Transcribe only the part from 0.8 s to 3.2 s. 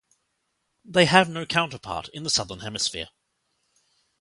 They have no counterpart in the southern hemisphere.